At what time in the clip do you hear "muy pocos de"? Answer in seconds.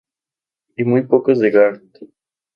0.83-1.51